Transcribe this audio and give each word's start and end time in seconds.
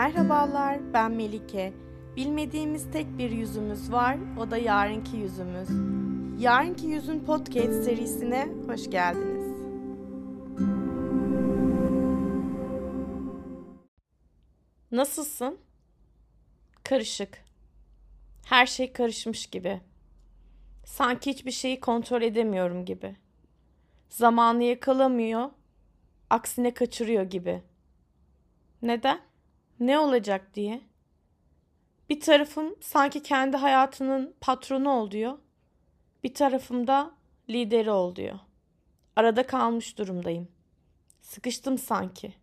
Merhabalar, 0.00 0.92
ben 0.92 1.12
Melike. 1.12 1.72
Bilmediğimiz 2.16 2.90
tek 2.90 3.18
bir 3.18 3.30
yüzümüz 3.30 3.92
var, 3.92 4.18
o 4.38 4.50
da 4.50 4.56
yarınki 4.56 5.16
yüzümüz. 5.16 5.68
Yarınki 6.42 6.86
Yüzün 6.86 7.20
Podcast 7.20 7.84
serisine 7.84 8.48
hoş 8.66 8.90
geldiniz. 8.90 9.54
Nasılsın? 14.92 15.58
Karışık. 16.84 17.44
Her 18.46 18.66
şey 18.66 18.92
karışmış 18.92 19.46
gibi. 19.46 19.80
Sanki 20.84 21.30
hiçbir 21.30 21.50
şeyi 21.50 21.80
kontrol 21.80 22.22
edemiyorum 22.22 22.84
gibi. 22.84 23.16
Zamanı 24.08 24.62
yakalamıyor, 24.62 25.50
aksine 26.30 26.74
kaçırıyor 26.74 27.22
gibi. 27.22 27.62
Neden? 28.82 29.29
Ne 29.80 29.98
olacak 29.98 30.54
diye. 30.54 30.80
Bir 32.08 32.20
tarafım 32.20 32.76
sanki 32.80 33.22
kendi 33.22 33.56
hayatının 33.56 34.34
patronu 34.40 34.90
ol 34.90 35.10
diyor. 35.10 35.38
Bir 36.24 36.34
tarafım 36.34 36.86
da 36.86 37.10
lideri 37.48 37.90
ol 37.90 38.16
diyor. 38.16 38.38
Arada 39.16 39.46
kalmış 39.46 39.98
durumdayım. 39.98 40.48
Sıkıştım 41.20 41.78
sanki. 41.78 42.34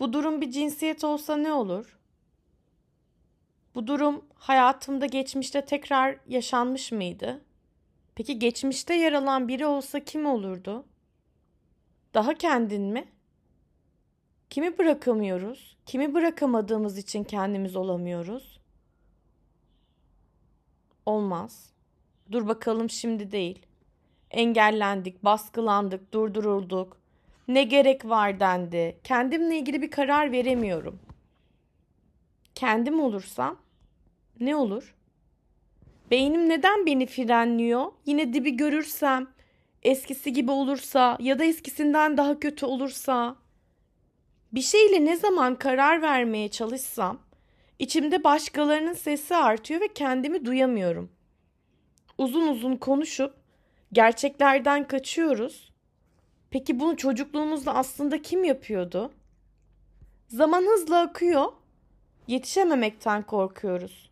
Bu 0.00 0.12
durum 0.12 0.40
bir 0.40 0.50
cinsiyet 0.50 1.04
olsa 1.04 1.36
ne 1.36 1.52
olur? 1.52 1.98
Bu 3.74 3.86
durum 3.86 4.24
hayatımda 4.34 5.06
geçmişte 5.06 5.64
tekrar 5.64 6.18
yaşanmış 6.26 6.92
mıydı? 6.92 7.44
Peki 8.14 8.38
geçmişte 8.38 8.94
yer 8.94 9.12
alan 9.12 9.48
biri 9.48 9.66
olsa 9.66 10.00
kim 10.00 10.26
olurdu? 10.26 10.84
Daha 12.14 12.34
kendin 12.34 12.82
mi? 12.82 13.15
Kimi 14.50 14.78
bırakamıyoruz? 14.78 15.76
Kimi 15.86 16.14
bırakamadığımız 16.14 16.98
için 16.98 17.24
kendimiz 17.24 17.76
olamıyoruz? 17.76 18.60
Olmaz. 21.06 21.70
Dur 22.32 22.48
bakalım 22.48 22.90
şimdi 22.90 23.32
değil. 23.32 23.66
Engellendik, 24.30 25.24
baskılandık, 25.24 26.12
durdurulduk. 26.14 26.96
Ne 27.48 27.62
gerek 27.64 28.04
var 28.04 28.40
dendi. 28.40 29.00
Kendimle 29.04 29.58
ilgili 29.58 29.82
bir 29.82 29.90
karar 29.90 30.32
veremiyorum. 30.32 30.98
Kendim 32.54 33.00
olursam 33.00 33.56
ne 34.40 34.56
olur? 34.56 34.94
Beynim 36.10 36.48
neden 36.48 36.86
beni 36.86 37.06
frenliyor? 37.06 37.86
Yine 38.06 38.32
dibi 38.32 38.56
görürsem, 38.56 39.28
eskisi 39.82 40.32
gibi 40.32 40.50
olursa 40.50 41.16
ya 41.20 41.38
da 41.38 41.44
eskisinden 41.44 42.16
daha 42.16 42.40
kötü 42.40 42.66
olursa 42.66 43.36
bir 44.52 44.62
şeyle 44.62 45.04
ne 45.04 45.16
zaman 45.16 45.58
karar 45.58 46.02
vermeye 46.02 46.48
çalışsam 46.48 47.20
içimde 47.78 48.24
başkalarının 48.24 48.92
sesi 48.92 49.36
artıyor 49.36 49.80
ve 49.80 49.88
kendimi 49.88 50.44
duyamıyorum. 50.44 51.10
Uzun 52.18 52.48
uzun 52.48 52.76
konuşup 52.76 53.34
gerçeklerden 53.92 54.86
kaçıyoruz. 54.88 55.72
Peki 56.50 56.80
bunu 56.80 56.96
çocukluğumuzda 56.96 57.74
aslında 57.74 58.22
kim 58.22 58.44
yapıyordu? 58.44 59.12
Zaman 60.28 60.62
hızla 60.62 61.00
akıyor. 61.00 61.52
Yetişememekten 62.26 63.22
korkuyoruz. 63.22 64.10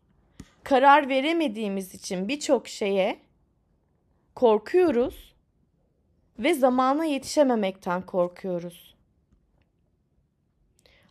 Karar 0.65 1.09
veremediğimiz 1.09 1.95
için 1.95 2.29
birçok 2.29 2.69
şeye 2.69 3.19
korkuyoruz 4.35 5.35
ve 6.39 6.55
zamana 6.55 7.05
yetişememekten 7.05 8.07
korkuyoruz. 8.07 8.94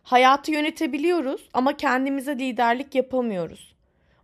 Hayatı 0.04 0.52
yönetebiliyoruz 0.52 1.48
ama 1.52 1.76
kendimize 1.76 2.38
liderlik 2.38 2.94
yapamıyoruz. 2.94 3.74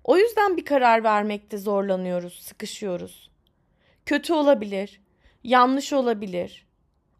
O 0.04 0.16
yüzden 0.16 0.56
bir 0.56 0.64
karar 0.64 1.04
vermekte 1.04 1.58
zorlanıyoruz, 1.58 2.40
sıkışıyoruz. 2.42 3.30
Kötü 4.06 4.32
olabilir, 4.32 5.00
yanlış 5.44 5.92
olabilir. 5.92 6.66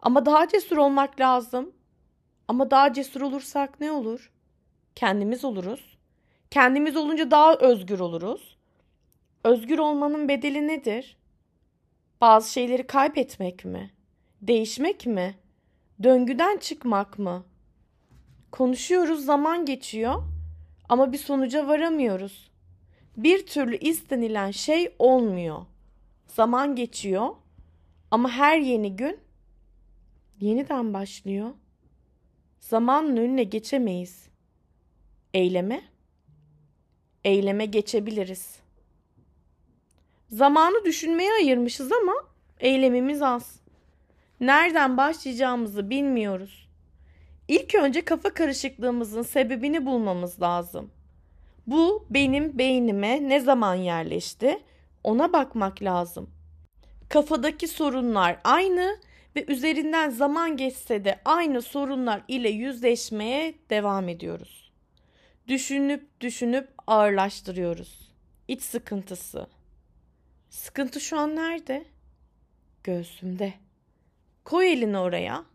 Ama 0.00 0.26
daha 0.26 0.48
cesur 0.48 0.76
olmak 0.76 1.20
lazım. 1.20 1.72
Ama 2.48 2.70
daha 2.70 2.92
cesur 2.92 3.20
olursak 3.20 3.80
ne 3.80 3.92
olur? 3.92 4.32
Kendimiz 4.94 5.44
oluruz. 5.44 5.98
Kendimiz 6.50 6.96
olunca 6.96 7.30
daha 7.30 7.54
özgür 7.54 8.00
oluruz. 8.00 8.56
Özgür 9.44 9.78
olmanın 9.78 10.28
bedeli 10.28 10.68
nedir? 10.68 11.16
Bazı 12.20 12.52
şeyleri 12.52 12.86
kaybetmek 12.86 13.64
mi? 13.64 13.90
Değişmek 14.42 15.06
mi? 15.06 15.34
Döngüden 16.02 16.56
çıkmak 16.58 17.18
mı? 17.18 17.44
Konuşuyoruz, 18.50 19.24
zaman 19.24 19.64
geçiyor 19.64 20.22
ama 20.88 21.12
bir 21.12 21.18
sonuca 21.18 21.68
varamıyoruz. 21.68 22.50
Bir 23.16 23.46
türlü 23.46 23.76
istenilen 23.76 24.50
şey 24.50 24.94
olmuyor. 24.98 25.66
Zaman 26.26 26.76
geçiyor 26.76 27.28
ama 28.10 28.30
her 28.30 28.58
yeni 28.58 28.96
gün 28.96 29.18
yeniden 30.40 30.94
başlıyor. 30.94 31.50
Zamanın 32.60 33.16
önüne 33.16 33.44
geçemeyiz. 33.44 34.28
Eyleme? 35.34 35.82
Eyleme 37.24 37.66
geçebiliriz. 37.66 38.56
Zamanı 40.28 40.84
düşünmeye 40.84 41.32
ayırmışız 41.32 41.92
ama 41.92 42.14
eylemimiz 42.60 43.22
az. 43.22 43.60
Nereden 44.40 44.96
başlayacağımızı 44.96 45.90
bilmiyoruz. 45.90 46.69
İlk 47.50 47.74
önce 47.74 48.04
kafa 48.04 48.34
karışıklığımızın 48.34 49.22
sebebini 49.22 49.86
bulmamız 49.86 50.42
lazım. 50.42 50.90
Bu 51.66 52.06
benim 52.10 52.58
beynime 52.58 53.28
ne 53.28 53.40
zaman 53.40 53.74
yerleşti? 53.74 54.58
Ona 55.04 55.32
bakmak 55.32 55.82
lazım. 55.82 56.30
Kafadaki 57.08 57.68
sorunlar 57.68 58.38
aynı 58.44 58.98
ve 59.36 59.44
üzerinden 59.48 60.10
zaman 60.10 60.56
geçse 60.56 61.04
de 61.04 61.20
aynı 61.24 61.62
sorunlar 61.62 62.22
ile 62.28 62.48
yüzleşmeye 62.48 63.54
devam 63.70 64.08
ediyoruz. 64.08 64.72
Düşünüp 65.48 66.20
düşünüp 66.20 66.68
ağırlaştırıyoruz. 66.86 68.12
İç 68.48 68.62
sıkıntısı. 68.62 69.46
Sıkıntı 70.50 71.00
şu 71.00 71.18
an 71.18 71.36
nerede? 71.36 71.84
Göğsümde. 72.84 73.54
Koy 74.44 74.72
elini 74.72 74.98
oraya. 74.98 75.49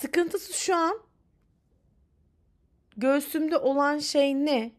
Sıkıntısı 0.00 0.52
şu 0.52 0.76
an 0.76 0.98
göğsümde 2.96 3.56
olan 3.56 3.98
şey 3.98 4.34
ne? 4.34 4.72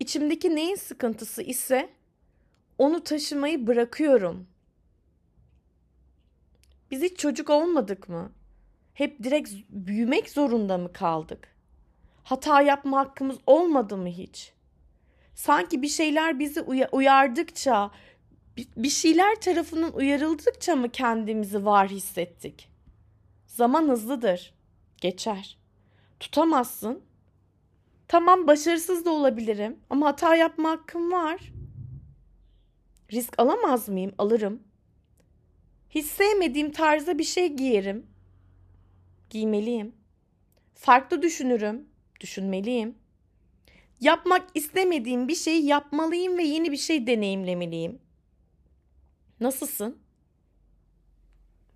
İçimdeki 0.00 0.54
neyin 0.54 0.74
sıkıntısı 0.74 1.42
ise 1.42 1.90
onu 2.78 3.04
taşımayı 3.04 3.66
bırakıyorum. 3.66 4.46
Biz 6.90 7.02
hiç 7.02 7.18
çocuk 7.18 7.50
olmadık 7.50 8.08
mı? 8.08 8.32
Hep 8.94 9.22
direkt 9.22 9.50
büyümek 9.68 10.30
zorunda 10.30 10.78
mı 10.78 10.92
kaldık? 10.92 11.48
Hata 12.24 12.62
yapma 12.62 12.98
hakkımız 12.98 13.38
olmadı 13.46 13.96
mı 13.96 14.08
hiç? 14.08 14.52
Sanki 15.34 15.82
bir 15.82 15.88
şeyler 15.88 16.38
bizi 16.38 16.60
uyardıkça, 16.92 17.90
bir 18.56 18.90
şeyler 18.90 19.40
tarafından 19.40 19.94
uyarıldıkça 19.94 20.76
mı 20.76 20.88
kendimizi 20.88 21.64
var 21.64 21.88
hissettik? 21.88 22.75
Zaman 23.56 23.88
hızlıdır. 23.88 24.54
Geçer. 25.00 25.58
Tutamazsın. 26.20 27.02
Tamam 28.08 28.46
başarısız 28.46 29.04
da 29.04 29.10
olabilirim 29.10 29.78
ama 29.90 30.06
hata 30.06 30.36
yapma 30.36 30.70
hakkım 30.70 31.12
var. 31.12 31.52
Risk 33.12 33.38
alamaz 33.38 33.88
mıyım? 33.88 34.14
Alırım. 34.18 34.62
Hiç 35.90 36.06
sevmediğim 36.06 36.72
tarzda 36.72 37.18
bir 37.18 37.24
şey 37.24 37.52
giyerim. 37.52 38.06
Giymeliyim. 39.30 39.94
Farklı 40.74 41.22
düşünürüm. 41.22 41.88
Düşünmeliyim. 42.20 42.94
Yapmak 44.00 44.48
istemediğim 44.54 45.28
bir 45.28 45.34
şeyi 45.34 45.66
yapmalıyım 45.66 46.38
ve 46.38 46.42
yeni 46.42 46.72
bir 46.72 46.76
şey 46.76 47.06
deneyimlemeliyim. 47.06 47.98
Nasılsın? 49.40 50.05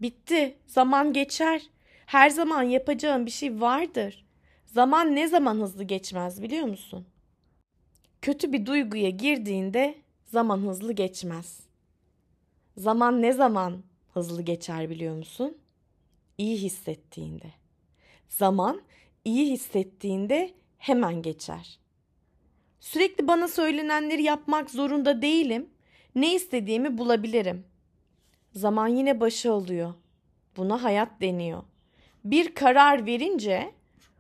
Bitti. 0.03 0.57
Zaman 0.67 1.13
geçer. 1.13 1.63
Her 2.07 2.31
zaman 2.31 2.63
yapacağım 2.63 3.27
bir 3.27 3.31
şey 3.31 3.61
vardır. 3.61 4.25
Zaman 4.67 5.17
ne 5.17 5.29
zaman 5.29 5.61
hızlı 5.61 5.85
geçmez 5.85 6.43
biliyor 6.43 6.67
musun? 6.67 7.07
Kötü 8.23 8.53
bir 8.53 8.67
duyguya 8.67 9.11
girdiğinde 9.11 9.95
zaman 10.25 10.59
hızlı 10.59 10.93
geçmez. 10.93 11.61
Zaman 12.77 13.23
ne 13.23 13.33
zaman 13.33 13.83
hızlı 14.15 14.43
geçer 14.43 14.91
biliyor 14.91 15.17
musun? 15.17 15.59
İyi 16.39 16.57
hissettiğinde. 16.57 17.53
Zaman 18.29 18.83
iyi 19.25 19.53
hissettiğinde 19.53 20.55
hemen 20.79 21.23
geçer. 21.23 21.79
Sürekli 22.81 23.29
bana 23.29 23.49
söylenenleri 23.49 24.23
yapmak 24.23 24.71
zorunda 24.71 25.23
değilim. 25.23 25.71
Ne 26.15 26.35
istediğimi 26.35 26.99
bulabilirim. 26.99 27.65
Zaman 28.53 28.89
yine 28.89 29.21
başı 29.21 29.53
alıyor. 29.53 29.95
Buna 30.57 30.83
hayat 30.83 31.21
deniyor. 31.21 31.63
Bir 32.25 32.55
karar 32.55 33.07
verince 33.07 33.73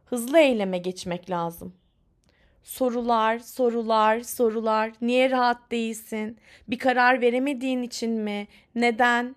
hızlı 0.06 0.38
eyleme 0.38 0.78
geçmek 0.78 1.30
lazım. 1.30 1.74
Sorular, 2.62 3.38
sorular, 3.38 4.20
sorular. 4.20 4.92
Niye 5.02 5.30
rahat 5.30 5.70
değilsin? 5.70 6.38
Bir 6.68 6.78
karar 6.78 7.20
veremediğin 7.20 7.82
için 7.82 8.10
mi? 8.10 8.48
Neden? 8.74 9.36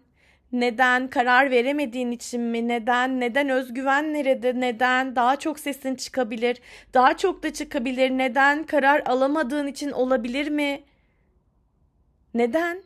Neden 0.52 1.10
karar 1.10 1.52
veremediğin 1.52 2.12
için 2.12 2.42
mi? 2.42 2.68
Neden? 2.68 3.20
Neden 3.20 3.50
özgüven 3.50 4.14
nerede? 4.14 4.60
Neden? 4.60 5.16
Daha 5.16 5.40
çok 5.40 5.60
sesin 5.60 5.96
çıkabilir. 5.96 6.62
Daha 6.94 7.18
çok 7.18 7.44
da 7.44 7.54
çıkabilir. 7.54 8.10
Neden? 8.12 8.64
Karar 8.64 9.02
alamadığın 9.06 9.68
için 9.68 9.92
olabilir 9.92 10.50
mi? 10.50 10.84
Neden? 12.34 12.84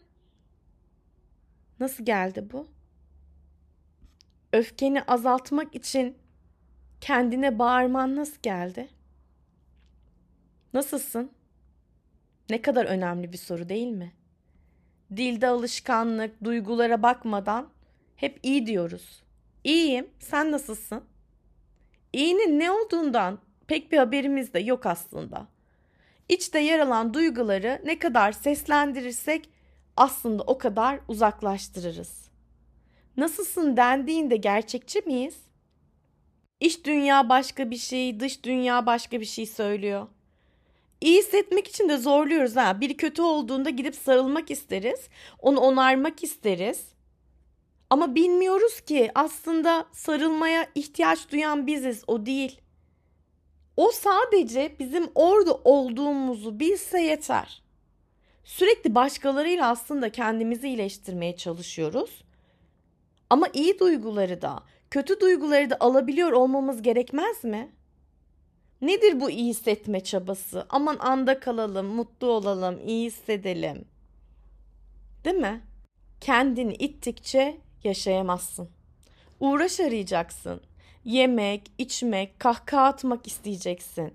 Nasıl 1.79 2.05
geldi 2.05 2.47
bu? 2.51 2.67
Öfkeni 4.53 5.03
azaltmak 5.03 5.75
için 5.75 6.17
kendine 7.01 7.59
bağırman 7.59 8.15
nasıl 8.15 8.41
geldi? 8.41 8.89
Nasılsın? 10.73 11.31
Ne 12.49 12.61
kadar 12.61 12.85
önemli 12.85 13.33
bir 13.33 13.37
soru 13.37 13.69
değil 13.69 13.87
mi? 13.87 14.13
Dilde 15.15 15.47
alışkanlık, 15.47 16.43
duygulara 16.43 17.03
bakmadan 17.03 17.69
hep 18.15 18.39
iyi 18.43 18.65
diyoruz. 18.65 19.23
İyiyim, 19.63 20.09
sen 20.19 20.51
nasılsın? 20.51 21.03
İyinin 22.13 22.59
ne 22.59 22.71
olduğundan 22.71 23.39
pek 23.67 23.91
bir 23.91 23.97
haberimiz 23.97 24.53
de 24.53 24.59
yok 24.59 24.85
aslında. 24.85 25.47
İçte 26.29 26.59
yer 26.59 26.79
alan 26.79 27.13
duyguları 27.13 27.81
ne 27.85 27.99
kadar 27.99 28.31
seslendirirsek 28.31 29.49
aslında 29.97 30.43
o 30.43 30.57
kadar 30.57 30.99
uzaklaştırırız. 31.07 32.29
Nasılsın 33.17 33.77
dendiğinde 33.77 34.35
gerçekçi 34.35 35.01
miyiz? 35.01 35.37
İç 36.59 36.85
dünya 36.85 37.29
başka 37.29 37.71
bir 37.71 37.77
şey, 37.77 38.19
dış 38.19 38.43
dünya 38.43 38.85
başka 38.85 39.19
bir 39.19 39.25
şey 39.25 39.45
söylüyor. 39.45 40.07
İyi 41.01 41.17
hissetmek 41.19 41.67
için 41.67 41.89
de 41.89 41.97
zorluyoruz 41.97 42.55
ha. 42.55 42.81
Biri 42.81 42.97
kötü 42.97 43.21
olduğunda 43.21 43.69
gidip 43.69 43.95
sarılmak 43.95 44.51
isteriz. 44.51 45.09
Onu 45.39 45.59
onarmak 45.59 46.23
isteriz. 46.23 46.85
Ama 47.89 48.15
bilmiyoruz 48.15 48.81
ki 48.81 49.11
aslında 49.15 49.85
sarılmaya 49.91 50.67
ihtiyaç 50.75 51.31
duyan 51.31 51.67
biziz, 51.67 52.03
o 52.07 52.25
değil. 52.25 52.61
O 53.77 53.91
sadece 53.91 54.75
bizim 54.79 55.09
orada 55.15 55.53
olduğumuzu 55.53 56.59
bilse 56.59 57.01
yeter. 57.01 57.63
Sürekli 58.47 58.95
başkalarıyla 58.95 59.69
aslında 59.69 60.11
kendimizi 60.11 60.67
iyileştirmeye 60.67 61.35
çalışıyoruz. 61.35 62.23
Ama 63.29 63.47
iyi 63.53 63.79
duyguları 63.79 64.41
da, 64.41 64.63
kötü 64.91 65.19
duyguları 65.19 65.69
da 65.69 65.77
alabiliyor 65.79 66.31
olmamız 66.31 66.81
gerekmez 66.81 67.43
mi? 67.43 67.71
Nedir 68.81 69.21
bu 69.21 69.29
iyi 69.29 69.49
hissetme 69.49 69.99
çabası? 70.03 70.65
Aman 70.69 70.97
anda 70.99 71.39
kalalım, 71.39 71.85
mutlu 71.85 72.27
olalım, 72.31 72.87
iyi 72.87 73.05
hissedelim. 73.05 73.85
Değil 75.25 75.37
mi? 75.37 75.61
Kendini 76.21 76.73
ittikçe 76.73 77.57
yaşayamazsın. 77.83 78.69
Uğraş 79.39 79.79
arayacaksın. 79.79 80.61
Yemek, 81.05 81.71
içmek, 81.77 82.39
kahkaha 82.39 82.85
atmak 82.85 83.27
isteyeceksin. 83.27 84.13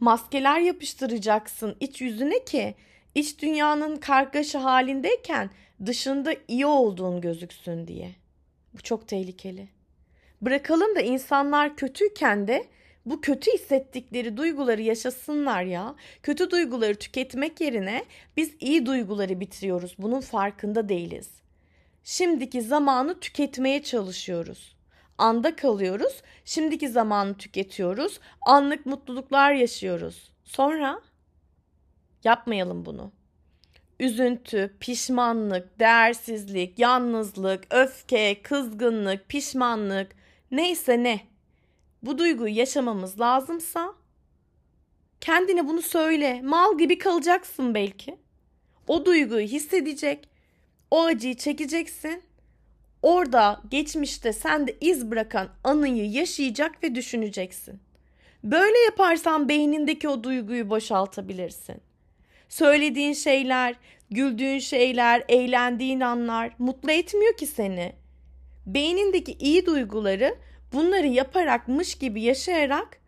Maskeler 0.00 0.60
yapıştıracaksın 0.60 1.76
iç 1.80 2.00
yüzüne 2.00 2.44
ki 2.44 2.74
iç 3.14 3.38
dünyanın 3.42 3.96
kargaşa 3.96 4.64
halindeyken 4.64 5.50
dışında 5.86 6.34
iyi 6.48 6.66
olduğun 6.66 7.20
gözüksün 7.20 7.86
diye. 7.86 8.14
Bu 8.74 8.82
çok 8.82 9.08
tehlikeli. 9.08 9.68
Bırakalım 10.42 10.96
da 10.96 11.00
insanlar 11.00 11.76
kötüyken 11.76 12.48
de 12.48 12.66
bu 13.06 13.20
kötü 13.20 13.52
hissettikleri 13.52 14.36
duyguları 14.36 14.82
yaşasınlar 14.82 15.62
ya. 15.62 15.94
Kötü 16.22 16.50
duyguları 16.50 16.94
tüketmek 16.94 17.60
yerine 17.60 18.04
biz 18.36 18.54
iyi 18.60 18.86
duyguları 18.86 19.40
bitiriyoruz. 19.40 19.94
Bunun 19.98 20.20
farkında 20.20 20.88
değiliz. 20.88 21.30
Şimdiki 22.04 22.62
zamanı 22.62 23.20
tüketmeye 23.20 23.82
çalışıyoruz. 23.82 24.76
Anda 25.18 25.56
kalıyoruz. 25.56 26.22
Şimdiki 26.44 26.88
zamanı 26.88 27.34
tüketiyoruz. 27.34 28.20
Anlık 28.46 28.86
mutluluklar 28.86 29.52
yaşıyoruz. 29.52 30.32
Sonra 30.44 31.00
yapmayalım 32.24 32.86
bunu. 32.86 33.12
Üzüntü, 34.00 34.74
pişmanlık, 34.80 35.80
değersizlik, 35.80 36.78
yalnızlık, 36.78 37.64
öfke, 37.70 38.42
kızgınlık, 38.42 39.28
pişmanlık 39.28 40.12
neyse 40.50 41.02
ne 41.02 41.20
bu 42.02 42.18
duyguyu 42.18 42.56
yaşamamız 42.56 43.20
lazımsa 43.20 43.94
kendine 45.20 45.68
bunu 45.68 45.82
söyle. 45.82 46.40
Mal 46.42 46.78
gibi 46.78 46.98
kalacaksın 46.98 47.74
belki. 47.74 48.16
O 48.88 49.06
duyguyu 49.06 49.46
hissedecek. 49.46 50.28
O 50.90 51.04
acıyı 51.04 51.36
çekeceksin. 51.36 52.22
Orada 53.02 53.62
geçmişte 53.70 54.32
sende 54.32 54.76
iz 54.80 55.10
bırakan 55.10 55.48
anıyı 55.64 56.10
yaşayacak 56.10 56.82
ve 56.82 56.94
düşüneceksin. 56.94 57.80
Böyle 58.44 58.78
yaparsan 58.78 59.48
beynindeki 59.48 60.08
o 60.08 60.24
duyguyu 60.24 60.70
boşaltabilirsin. 60.70 61.76
Söylediğin 62.52 63.12
şeyler, 63.12 63.74
güldüğün 64.10 64.58
şeyler, 64.58 65.24
eğlendiğin 65.28 66.00
anlar 66.00 66.54
mutlu 66.58 66.90
etmiyor 66.90 67.36
ki 67.36 67.46
seni. 67.46 67.92
Beynindeki 68.66 69.32
iyi 69.32 69.66
duyguları 69.66 70.34
bunları 70.72 71.06
yaparakmış 71.06 71.94
gibi 71.94 72.22
yaşayarak 72.22 73.00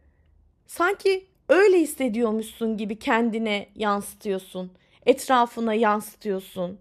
sanki 0.67 1.27
öyle 1.49 1.81
hissediyormuşsun 1.81 2.77
gibi 2.77 2.99
kendine 2.99 3.69
yansıtıyorsun. 3.75 4.73
Etrafına 5.07 5.75
yansıtıyorsun. 5.75 6.79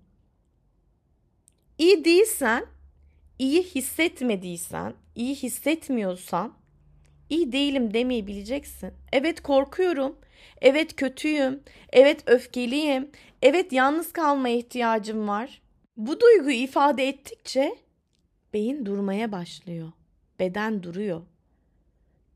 İyi 1.77 2.06
değilsen, 2.06 2.65
iyi 3.39 3.63
hissetmediysen, 3.63 4.94
iyi 5.15 5.36
hissetmiyorsan 5.36 6.54
iyi 7.29 7.51
değilim 7.51 7.93
demeyi 7.93 8.27
bileceksin. 8.27 8.93
Evet 9.13 9.41
korkuyorum. 9.41 10.17
Evet 10.61 10.95
kötüyüm. 10.95 11.63
Evet 11.93 12.23
öfkeliyim. 12.25 13.09
Evet 13.41 13.73
yalnız 13.73 14.11
kalmaya 14.11 14.57
ihtiyacım 14.57 15.27
var. 15.27 15.61
Bu 15.97 16.19
duyguyu 16.19 16.55
ifade 16.55 17.07
ettikçe 17.07 17.75
beyin 18.53 18.85
durmaya 18.85 19.31
başlıyor 19.31 19.91
beden 20.39 20.83
duruyor. 20.83 21.21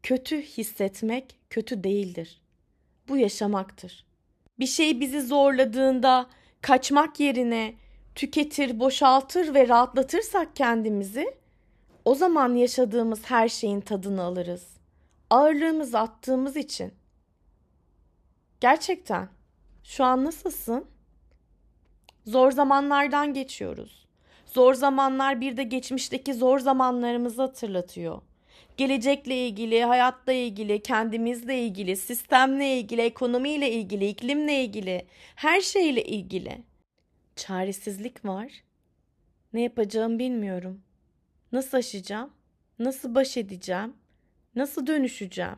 Kötü 0.04 0.42
hissetmek 0.42 1.40
kötü 1.50 1.84
değildir. 1.84 2.42
Bu 3.08 3.18
yaşamaktır. 3.18 4.06
Bir 4.60 4.68
şey 4.68 5.00
bizi 5.00 5.22
zorladığında 5.22 6.30
kaçmak 6.62 7.20
yerine 7.20 7.76
tüketir, 8.16 8.80
boşaltır 8.80 9.54
ve 9.54 9.68
rahatlatırsak 9.68 10.56
kendimizi 10.56 11.36
o 12.06 12.16
zaman 12.16 12.56
yaşadığımız 12.56 13.22
her 13.24 13.50
şeyin 13.50 13.82
tadını 13.82 14.24
alırız. 14.24 14.77
Ağırlığımızı 15.30 16.00
attığımız 16.00 16.58
için. 16.58 16.94
Gerçekten 18.60 19.30
şu 19.84 20.04
an 20.04 20.26
nasılsın? 20.26 20.86
Zor 22.26 22.52
zamanlardan 22.52 23.34
geçiyoruz. 23.34 24.08
Zor 24.46 24.74
zamanlar 24.74 25.42
bir 25.42 25.58
de 25.58 25.64
geçmişteki 25.64 26.34
zor 26.34 26.60
zamanlarımızı 26.60 27.42
hatırlatıyor. 27.42 28.22
Gelecekle 28.78 29.48
ilgili, 29.48 29.84
hayatla 29.84 30.34
ilgili, 30.34 30.82
kendimizle 30.82 31.62
ilgili, 31.62 31.98
sistemle 31.98 32.78
ilgili, 32.78 33.02
ekonomiyle 33.02 33.72
ilgili, 33.72 34.08
iklimle 34.08 34.64
ilgili, 34.64 35.06
her 35.36 35.62
şeyle 35.62 36.04
ilgili. 36.04 36.62
Çaresizlik 37.36 38.26
var. 38.26 38.64
Ne 39.54 39.62
yapacağım 39.62 40.20
bilmiyorum. 40.20 40.82
Nasıl 41.52 41.78
aşacağım? 41.78 42.34
Nasıl 42.80 43.16
baş 43.16 43.38
edeceğim? 43.38 43.94
Nasıl 44.58 44.88
dönüşeceğim? 44.88 45.58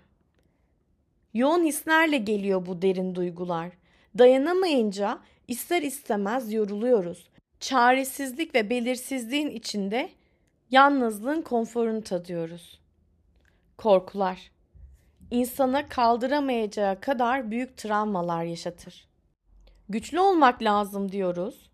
Yoğun 1.33 1.63
hislerle 1.63 2.17
geliyor 2.17 2.65
bu 2.65 2.81
derin 2.81 3.15
duygular. 3.15 3.71
Dayanamayınca 4.17 5.19
ister 5.47 5.81
istemez 5.81 6.53
yoruluyoruz 6.53 7.29
çaresizlik 7.59 8.55
ve 8.55 8.69
belirsizliğin 8.69 9.49
içinde 9.49 10.09
yalnızlığın 10.71 11.41
konforunu 11.41 12.03
tadıyoruz. 12.03 12.79
Korkular 13.77 14.51
insana 15.31 15.89
kaldıramayacağı 15.89 17.01
kadar 17.01 17.51
büyük 17.51 17.77
travmalar 17.77 18.43
yaşatır. 18.43 19.07
Güçlü 19.89 20.19
olmak 20.19 20.63
lazım 20.63 21.11
diyoruz. 21.11 21.69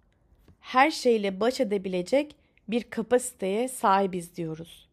Her 0.59 0.91
şeyle 0.91 1.39
baş 1.39 1.59
edebilecek 1.59 2.35
bir 2.67 2.83
kapasiteye 2.83 3.67
sahibiz 3.67 4.35
diyoruz. 4.35 4.84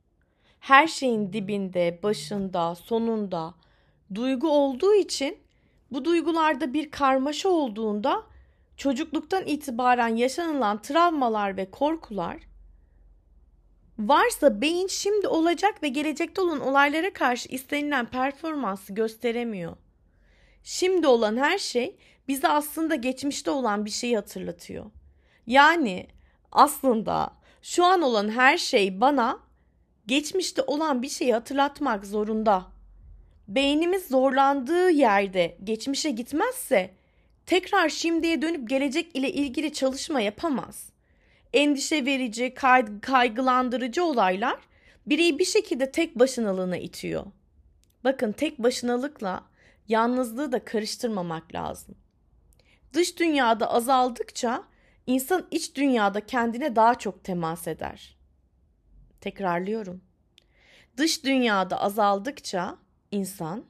Her 0.62 0.86
şeyin 0.86 1.32
dibinde, 1.32 1.98
başında, 2.02 2.74
sonunda 2.74 3.54
duygu 4.14 4.48
olduğu 4.48 4.94
için 4.94 5.38
bu 5.90 6.04
duygularda 6.04 6.74
bir 6.74 6.90
karmaşa 6.90 7.48
olduğunda 7.48 8.22
çocukluktan 8.76 9.46
itibaren 9.46 10.16
yaşanılan 10.16 10.82
travmalar 10.82 11.56
ve 11.56 11.70
korkular 11.70 12.36
Varsa 13.98 14.60
beyin 14.60 14.86
şimdi 14.86 15.28
olacak 15.28 15.82
ve 15.82 15.88
gelecekte 15.88 16.40
olan 16.40 16.60
olaylara 16.60 17.12
karşı 17.12 17.48
istenilen 17.48 18.06
performansı 18.06 18.94
gösteremiyor. 18.94 19.76
Şimdi 20.64 21.06
olan 21.06 21.36
her 21.36 21.58
şey 21.58 21.96
bize 22.28 22.48
aslında 22.48 22.94
geçmişte 22.94 23.50
olan 23.50 23.84
bir 23.84 23.90
şeyi 23.90 24.16
hatırlatıyor. 24.16 24.90
Yani 25.46 26.06
aslında 26.52 27.32
şu 27.62 27.84
an 27.84 28.02
olan 28.02 28.28
her 28.28 28.58
şey 28.58 29.00
bana 29.00 29.51
geçmişte 30.06 30.62
olan 30.62 31.02
bir 31.02 31.08
şeyi 31.08 31.32
hatırlatmak 31.32 32.06
zorunda. 32.06 32.66
Beynimiz 33.48 34.08
zorlandığı 34.08 34.90
yerde 34.90 35.56
geçmişe 35.64 36.10
gitmezse 36.10 36.90
tekrar 37.46 37.88
şimdiye 37.88 38.42
dönüp 38.42 38.68
gelecek 38.68 39.16
ile 39.16 39.32
ilgili 39.32 39.72
çalışma 39.72 40.20
yapamaz. 40.20 40.88
Endişe 41.52 42.06
verici, 42.06 42.54
kay- 42.54 43.00
kaygılandırıcı 43.00 44.04
olaylar 44.04 44.58
bireyi 45.06 45.38
bir 45.38 45.44
şekilde 45.44 45.90
tek 45.90 46.18
başınalığına 46.18 46.76
itiyor. 46.76 47.26
Bakın 48.04 48.32
tek 48.32 48.58
başınalıkla 48.58 49.44
yalnızlığı 49.88 50.52
da 50.52 50.64
karıştırmamak 50.64 51.54
lazım. 51.54 51.94
Dış 52.92 53.18
dünyada 53.18 53.70
azaldıkça 53.70 54.64
insan 55.06 55.46
iç 55.50 55.74
dünyada 55.74 56.26
kendine 56.26 56.76
daha 56.76 56.94
çok 56.94 57.24
temas 57.24 57.68
eder. 57.68 58.16
Tekrarlıyorum. 59.22 60.00
Dış 60.96 61.24
dünyada 61.24 61.80
azaldıkça 61.80 62.78
insan 63.10 63.64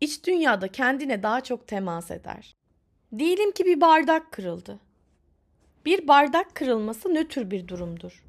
iç 0.00 0.26
dünyada 0.26 0.68
kendine 0.68 1.22
daha 1.22 1.40
çok 1.40 1.66
temas 1.68 2.10
eder. 2.10 2.56
Diyelim 3.18 3.52
ki 3.52 3.64
bir 3.64 3.80
bardak 3.80 4.32
kırıldı. 4.32 4.80
Bir 5.84 6.08
bardak 6.08 6.54
kırılması 6.54 7.14
nötr 7.14 7.50
bir 7.50 7.68
durumdur. 7.68 8.24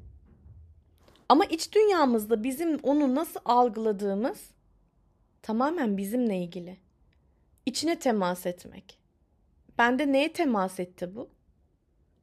Ama 1.28 1.44
iç 1.44 1.72
dünyamızda 1.72 2.44
bizim 2.44 2.78
onu 2.82 3.14
nasıl 3.14 3.40
algıladığımız 3.44 4.50
tamamen 5.42 5.96
bizimle 5.96 6.38
ilgili. 6.38 6.76
İçine 7.66 7.98
temas 7.98 8.46
etmek. 8.46 8.98
Bende 9.78 10.12
neye 10.12 10.32
temas 10.32 10.80
etti 10.80 11.14
bu? 11.16 11.28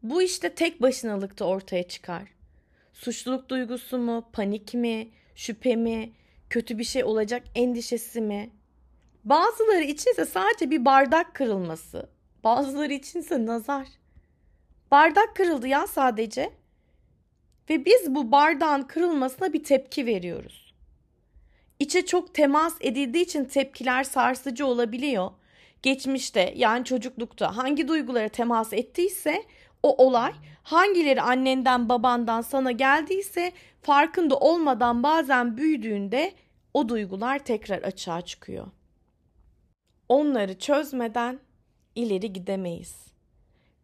Bu 0.04 0.22
işte 0.22 0.56
tek 0.56 0.82
başınalıkta 0.82 1.46
ortaya 1.46 1.88
çıkar. 1.88 2.39
Suçluluk 2.94 3.50
duygusu 3.50 3.98
mu, 3.98 4.30
panik 4.34 4.74
mi, 4.74 5.10
şüphe 5.36 5.76
mi, 5.76 6.12
kötü 6.50 6.78
bir 6.78 6.84
şey 6.84 7.04
olacak 7.04 7.44
endişesi 7.56 8.22
mi? 8.22 8.50
Bazıları 9.24 9.84
içinse 9.84 10.26
sadece 10.26 10.72
bir 10.72 10.86
bardak 10.86 11.34
kırılması, 11.34 12.10
bazıları 12.44 12.94
içinse 12.94 13.46
nazar. 13.46 13.88
Bardak 14.92 15.36
kırıldı 15.36 15.68
ya 15.68 15.88
sadece. 15.88 16.52
Ve 17.70 17.86
biz 17.86 18.16
bu 18.16 18.32
bardağın 18.32 18.82
kırılmasına 18.82 19.54
bir 19.54 19.64
tepki 19.64 20.06
veriyoruz. 20.06 20.74
İçe 21.80 22.06
çok 22.06 22.34
temas 22.34 22.76
edildiği 22.82 23.24
için 23.24 23.46
tepkiler 23.46 24.04
sarsıcı 24.04 24.66
olabiliyor. 24.66 25.32
Geçmişte 25.82 26.54
yani 26.56 26.86
çocuklukta 26.86 27.58
hangi 27.58 27.88
duygulara 27.88 28.30
temas 28.30 28.74
ettiyse 28.74 29.44
o 29.84 30.06
olay 30.06 30.34
hangileri 30.70 31.22
annenden 31.22 31.90
babandan 31.90 32.42
sana 32.42 32.72
geldiyse 32.72 33.52
farkında 33.82 34.38
olmadan 34.38 35.04
bazen 35.04 35.58
büyüdüğünde 35.58 36.34
o 36.74 36.90
duygular 36.90 37.40
tekrar 37.40 37.82
açığa 37.82 38.22
çıkıyor. 38.22 38.68
Onları 40.10 40.60
çözmeden 40.60 41.40
ileri 41.96 42.34
gidemeyiz. 42.34 43.08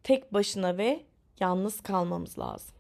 Tek 0.04 0.34
başına 0.34 0.78
ve 0.78 1.06
yalnız 1.40 1.82
kalmamız 1.82 2.40
lazım. 2.40 2.76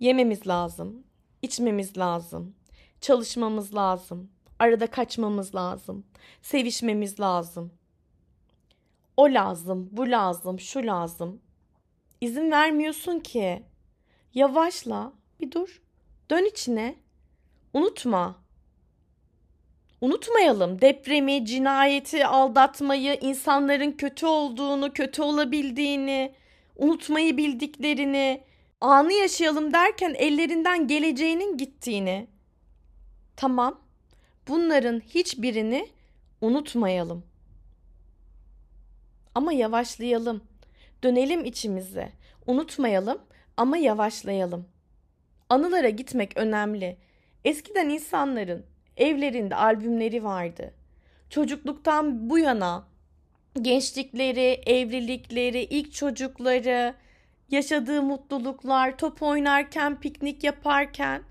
Yememiz 0.00 0.46
lazım, 0.46 1.04
içmemiz 1.42 1.98
lazım, 1.98 2.54
çalışmamız 3.00 3.74
lazım, 3.74 4.30
arada 4.58 4.86
kaçmamız 4.86 5.54
lazım, 5.54 6.04
sevişmemiz 6.42 7.20
lazım. 7.20 7.72
O 9.16 9.24
lazım, 9.24 9.88
bu 9.92 10.10
lazım, 10.10 10.60
şu 10.60 10.86
lazım. 10.86 11.40
İzin 12.22 12.50
vermiyorsun 12.50 13.20
ki. 13.20 13.62
Yavaşla, 14.34 15.12
bir 15.40 15.50
dur. 15.50 15.82
Dön 16.30 16.44
içine. 16.44 16.94
Unutma. 17.72 18.36
Unutmayalım 20.00 20.80
depremi, 20.80 21.46
cinayeti, 21.46 22.26
aldatmayı, 22.26 23.18
insanların 23.20 23.92
kötü 23.92 24.26
olduğunu, 24.26 24.92
kötü 24.92 25.22
olabildiğini, 25.22 26.34
unutmayı 26.76 27.36
bildiklerini, 27.36 28.44
anı 28.80 29.12
yaşayalım 29.12 29.72
derken 29.72 30.14
ellerinden 30.18 30.88
geleceğinin 30.88 31.56
gittiğini. 31.56 32.26
Tamam. 33.36 33.80
Bunların 34.48 35.00
hiçbirini 35.00 35.88
unutmayalım. 36.40 37.24
Ama 39.34 39.52
yavaşlayalım. 39.52 40.51
Dönelim 41.02 41.44
içimize. 41.44 42.12
Unutmayalım 42.46 43.18
ama 43.56 43.76
yavaşlayalım. 43.76 44.68
Anılara 45.48 45.88
gitmek 45.88 46.36
önemli. 46.36 46.96
Eskiden 47.44 47.88
insanların 47.88 48.66
evlerinde 48.96 49.54
albümleri 49.54 50.24
vardı. 50.24 50.74
Çocukluktan 51.30 52.30
bu 52.30 52.38
yana 52.38 52.84
gençlikleri, 53.62 54.62
evlilikleri, 54.66 55.62
ilk 55.62 55.92
çocukları, 55.92 56.94
yaşadığı 57.50 58.02
mutluluklar, 58.02 58.98
top 58.98 59.22
oynarken, 59.22 60.00
piknik 60.00 60.44
yaparken 60.44 61.22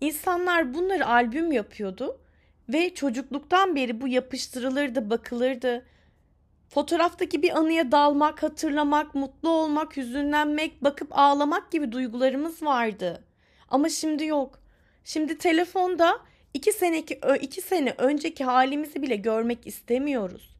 insanlar 0.00 0.74
bunları 0.74 1.06
albüm 1.06 1.52
yapıyordu 1.52 2.20
ve 2.68 2.94
çocukluktan 2.94 3.76
beri 3.76 4.00
bu 4.00 4.08
yapıştırılırdı, 4.08 5.10
bakılırdı. 5.10 5.86
Fotoğraftaki 6.68 7.42
bir 7.42 7.56
anıya 7.58 7.92
dalmak, 7.92 8.42
hatırlamak, 8.42 9.14
mutlu 9.14 9.48
olmak, 9.48 9.96
hüzünlenmek, 9.96 10.84
bakıp 10.84 11.18
ağlamak 11.18 11.70
gibi 11.70 11.92
duygularımız 11.92 12.62
vardı. 12.62 13.24
Ama 13.68 13.88
şimdi 13.88 14.24
yok. 14.24 14.58
Şimdi 15.04 15.38
telefonda 15.38 16.18
iki, 16.54 16.72
seneki, 16.72 17.20
iki 17.40 17.60
sene 17.60 17.94
önceki 17.98 18.44
halimizi 18.44 19.02
bile 19.02 19.16
görmek 19.16 19.66
istemiyoruz. 19.66 20.56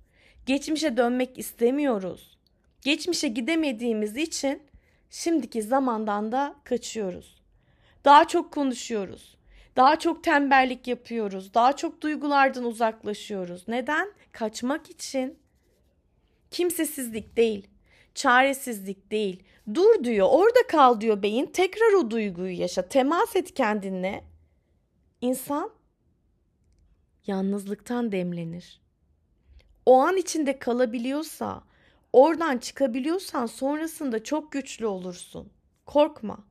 Geçmişe 0.46 0.96
dönmek 0.96 1.38
istemiyoruz. 1.38 2.38
Geçmişe 2.82 3.28
gidemediğimiz 3.28 4.16
için 4.16 4.62
şimdiki 5.10 5.62
zamandan 5.62 6.32
da 6.32 6.54
kaçıyoruz. 6.64 7.36
Daha 8.04 8.28
çok 8.28 8.52
konuşuyoruz. 8.52 9.36
Daha 9.76 9.98
çok 9.98 10.24
tembellik 10.24 10.86
yapıyoruz. 10.86 11.54
Daha 11.54 11.76
çok 11.76 12.00
duygulardan 12.00 12.64
uzaklaşıyoruz. 12.64 13.68
Neden? 13.68 14.12
Kaçmak 14.32 14.90
için. 14.90 15.38
Kimsesizlik 16.50 17.36
değil, 17.36 17.66
çaresizlik 18.14 19.10
değil. 19.10 19.42
Dur 19.74 20.04
diyor, 20.04 20.28
orada 20.30 20.66
kal 20.68 21.00
diyor 21.00 21.22
beyin. 21.22 21.46
Tekrar 21.46 21.92
o 21.92 22.10
duyguyu 22.10 22.60
yaşa, 22.60 22.88
temas 22.88 23.36
et 23.36 23.54
kendinle. 23.54 24.24
İnsan 25.20 25.70
yalnızlıktan 27.26 28.12
demlenir. 28.12 28.80
O 29.86 30.00
an 30.00 30.16
içinde 30.16 30.58
kalabiliyorsa, 30.58 31.62
oradan 32.12 32.58
çıkabiliyorsan 32.58 33.46
sonrasında 33.46 34.24
çok 34.24 34.52
güçlü 34.52 34.86
olursun. 34.86 35.50
Korkma. 35.86 36.44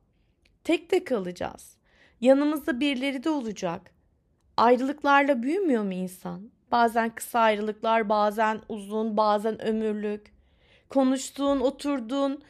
Tek 0.64 0.90
de 0.90 1.04
kalacağız. 1.04 1.76
Yanımızda 2.20 2.80
birileri 2.80 3.24
de 3.24 3.30
olacak. 3.30 3.90
Ayrılıklarla 4.56 5.42
büyümüyor 5.42 5.82
mu 5.82 5.92
insan? 5.92 6.50
Bazen 6.72 7.14
kısa 7.14 7.40
ayrılıklar, 7.40 8.08
bazen 8.08 8.60
uzun, 8.68 9.16
bazen 9.16 9.62
ömürlük. 9.62 10.32
Konuştuğun, 10.88 11.60
oturduğun, 11.60 12.42